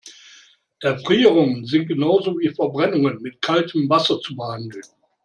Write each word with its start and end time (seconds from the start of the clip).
Erfrierungen 0.79 1.67
sind 1.67 1.85
genau 1.85 2.21
so 2.21 2.39
wie 2.39 2.49
Verbrennungen 2.49 3.21
mit 3.21 3.39
kaltem 3.39 3.87
Wasser 3.87 4.19
zu 4.19 4.35
behandeln. 4.35 4.81